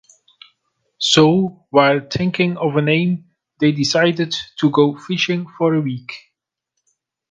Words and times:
So 0.97 1.67
while 1.69 1.99
thinking 2.09 2.57
of 2.57 2.75
a 2.75 2.81
name, 2.81 3.29
they 3.59 3.71
decided 3.71 4.35
to 4.57 4.71
go 4.71 4.97
fishing 4.97 5.45
for 5.59 5.75
a 5.75 5.79
week. 5.81 6.33